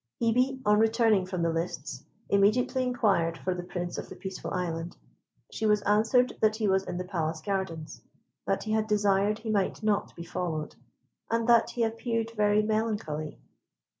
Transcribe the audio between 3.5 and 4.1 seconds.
the Prince of